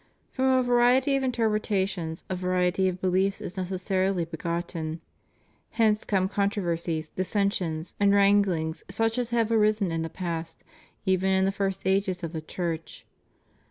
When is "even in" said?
11.05-11.45